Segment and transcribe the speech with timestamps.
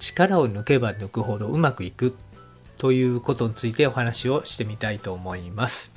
[0.00, 2.16] 力を抜けば抜くほどうまくいく
[2.78, 5.92] ということについてお話をしてみたいと思います。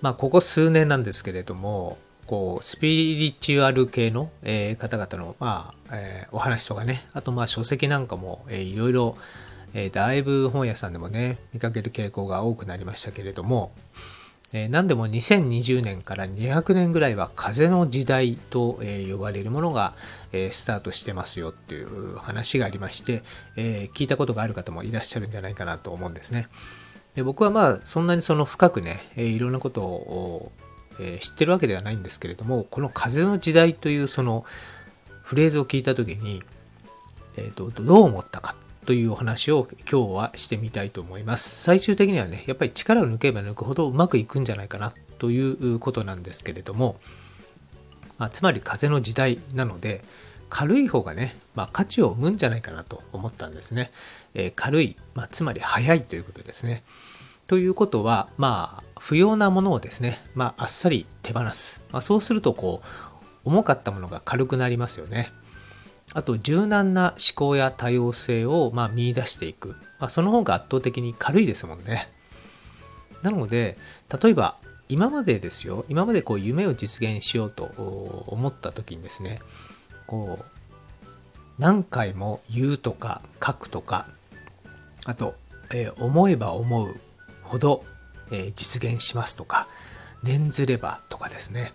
[0.00, 9.16] まあ、ここ数年なんですけれども、こう、スピリチュアル系の、えー方々の、まあ、えーお話とかね、あと、まあ、書籍なんかも、えーいろいろ、
[9.74, 13.72] えーだいぶ本屋さんでもね、見かける傾向が多くなりましたけれども、
[14.52, 19.94] 何でも2020年から200年ぐらいは風の時代と、呼ばれるものが、
[20.52, 23.22] スタートしてますよっていう話がありまして、
[23.56, 26.48] 聞いたことがある方もいらっしゃるんじゃないかなと思うんですね。
[27.16, 30.52] で僕はまあそんなにその深くね、いろんなことを、
[31.20, 34.46] 知ってるわけではないんですけれどもこの風の時代というその
[35.22, 36.42] フレーズを聞いた時に、
[37.36, 46.96] えーとどう思ったかというお話を今日はしてみたいと思います最終的にはねやっぱり力を抜けば抜くほどうまくいくんじゃないかなということなんですけれども、
[48.18, 50.02] まあ、つまり風の時代なので
[50.48, 53.90] 軽い方がね、まあ、価値を生むんじゃないかなと思ったんですね、
[54.34, 56.84] えー軽い、まあ、つまり速いということですね
[57.46, 61.80] ということは、まあ、不要なものをですね、まあ、あっさり手放す。
[61.92, 62.86] まあ、そうすると、こう、
[63.44, 65.30] 重かったものが軽くなりますよね。
[66.16, 69.76] あと、柔軟な思考や多様性を、まあ、見出していく。
[70.00, 72.08] まあ、その方が圧倒的に軽いですもんね。
[73.20, 73.76] なので、
[74.22, 74.56] 例えば、
[74.88, 77.64] 今までですよ、今までこう、夢を実現しようと
[78.28, 79.40] 思った時にですね、
[80.06, 80.44] こう、
[81.58, 84.08] 何回も言うとか書くとか、
[85.04, 85.34] あと、
[85.74, 86.94] えー思えば思う
[87.42, 87.84] ほど、
[88.30, 89.68] えー実現しますとか、
[90.22, 91.74] 念ずればとかですね、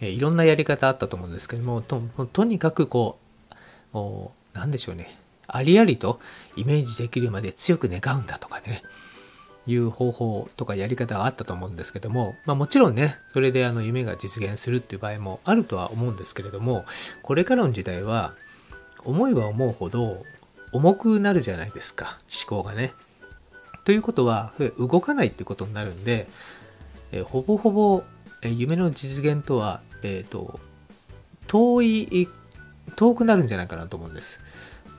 [0.00, 2.00] えーいろんなやり方あったと思うんですけども、と
[2.32, 3.25] とにかくこう、
[4.00, 6.20] おなんでしょうね、ありありと
[6.56, 8.82] イメージできるまで強く願うんだとかね、
[9.66, 16.84] いう方法とかやり方があったと思うんですけども、まあもちろんね、それであの夢が実現するっていう場合もあるとは思うんですけれども、
[17.22, 18.34] これからの時代は、
[19.04, 20.24] 思えば思うほど
[20.72, 22.18] 重くなるじゃないですか、
[22.48, 22.94] 思考がね。
[23.84, 26.28] ということは、動かないっていうことになるんで、
[27.12, 28.02] えほぼほぼ
[28.42, 30.60] 夢の実現とは、えっ、と、
[31.46, 32.28] 遠い、
[32.94, 34.40] 遠くなるんじゃないかなと思うんです。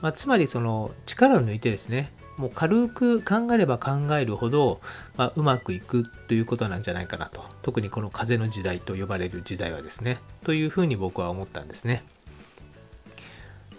[0.00, 4.80] まあ、つまり、その、力を抜いてですね、もう軽く考えれば考えるほど、
[5.16, 7.44] まあ、うまくいくということなんじゃないかなと。
[7.62, 12.04] 特にこの風の時代と呼ばれる時代はですね、というふうに僕は思ったんですね。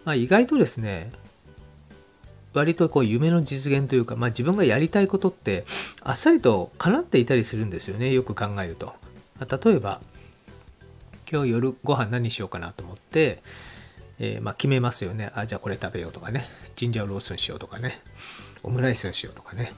[0.04, 1.12] まあ、意外とですね、
[2.54, 5.66] 割とこう夢の実現というか、まあ、自分がやりたいことって
[6.02, 8.88] あっさりと叶っていたりするんですよねよく考えると、
[9.40, 10.02] まあ例えば
[11.32, 13.44] 今日夜ご飯何しようかなと思って、
[14.20, 15.32] えーまあ、決めますよね。
[15.34, 16.46] あじゃあこれ食べようとかね。
[16.76, 18.02] ジンジャーロースにしようとかね。
[18.64, 19.72] オムライスにしようとかね。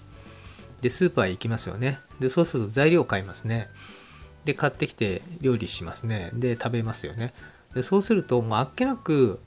[0.81, 1.99] でスーパーへ行きますよね。
[2.19, 3.69] でそうすると材料買いますね。
[4.45, 6.31] で買ってきて料理しますね。
[6.33, 7.33] で食べますよね。
[7.75, 9.39] でそうするともうあっけなく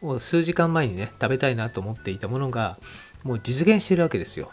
[0.00, 2.78] もう数時間前にね食べたいなと思っていたものが
[3.22, 4.52] もう実現してるわけですよ。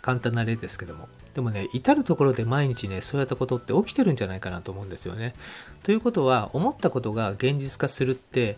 [0.00, 1.08] 簡単な例ですけども。
[1.36, 5.34] でもね至る所で毎日ねそういったことって起きてるんじゃないかなと思うんですよね。
[5.82, 8.56] ということは思ったことが現実化するって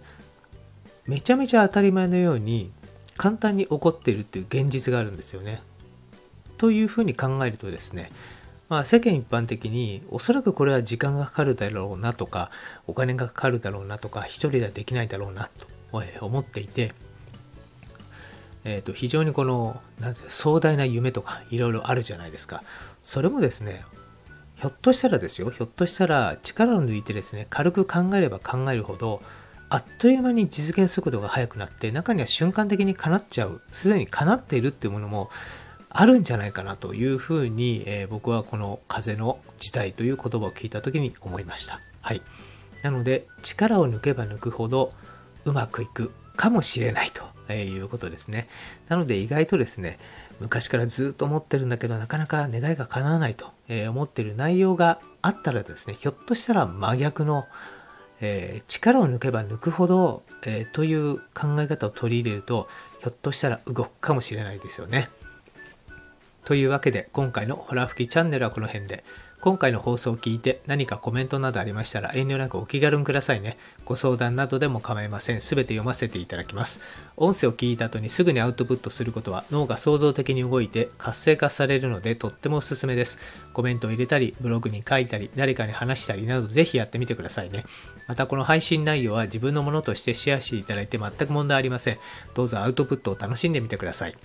[1.05, 2.71] めちゃめちゃ当たり前のように
[3.17, 5.61] 簡単に起こっているっていう現実があるんですよね。
[6.57, 8.13] というふうに考えるとですね
[8.69, 12.51] まあ、世間一般的におそらくこれは時間がかかるだろうなとか
[12.87, 15.49] お金がかかるだろうなとか一人ではできないだろうな
[15.91, 16.93] と思っていて、
[18.65, 22.63] えー、と非常にこのなんて壮大な夢とかいろいろあるじゃないですか
[23.03, 23.85] それもですね
[24.57, 29.23] ひょっとしたらですよひょっとしたら力を抜いてですね軽く考えれば考えるほど
[29.71, 35.31] あっという間に実現速度が速くなって中には瞬間的に叶っちゃうすでに叶っているっていうものも
[35.91, 41.81] あるんじゃないかなというふうに、えー僕はこの風の時代という言葉を聞いた時に思いました。
[42.01, 42.23] はい。
[42.83, 44.93] なので力を抜けば抜くほど
[45.45, 48.49] うまくいくかもしれないということですね。
[48.89, 49.99] なので意外とですね、
[50.41, 57.47] 昔からずっと思ってるんだけどなかなか願いが叶わないとえ思ってる内容があったらですね、ひょっとしたら真逆の
[58.21, 62.69] えー力を抜けば抜くほど、えーという考え方を取り入れると
[63.01, 65.09] ひょっとしたら動くかもしれないですよね。
[66.45, 69.05] というわけで今回のホラ吹きチャンネルはこの辺で
[69.41, 73.57] 今回の放送を聞いて何かコメントなどありましたら遠慮なくお気軽にくださいね。
[73.85, 75.41] ご相談などでも構いません。
[75.41, 76.81] すべて読ませていただきます。
[77.17, 83.21] 音声を聞いた後にすぐにアウトプットすることは脳が創造的に動いて活性化されるのでとってもおすすめです。
[83.53, 87.65] コメントを入れたり、ブログに書いたり、誰かに話したりなどぜひやってみてくださいね。
[88.09, 91.99] またこの配信内容は自分のものとしてシェアしていただいて全く問題ありません。
[92.35, 94.17] どうぞアウトプットを楽しんでみてください。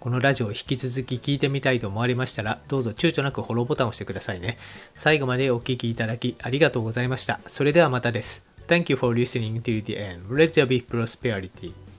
[0.00, 4.56] このラジオを引き続き聞いてみたいと思われましたら、どうぞ躊躇なくフォローボタンを押してくださいね。
[4.94, 7.38] 最後までお聴きいただきありがとうございました。
[7.46, 8.46] それではまたです。
[8.66, 10.34] Thank you for listening to the end.
[10.34, 11.89] Let there be prosperity.